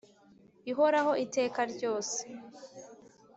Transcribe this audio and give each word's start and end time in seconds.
Ihoraho 0.71 1.11
iteka 1.25 1.59
ryose 1.73 2.19